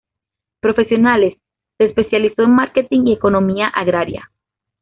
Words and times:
Profesionalmente, 0.61 1.39
se 1.77 1.85
especializó 1.85 2.41
en 2.41 2.55
marketing 2.55 3.05
y 3.09 3.13
economía 3.13 3.67
agraria. 3.67 4.31